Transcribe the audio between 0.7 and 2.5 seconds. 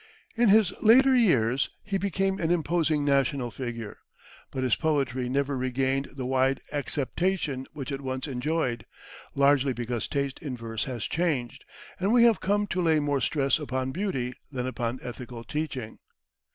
later years, he became an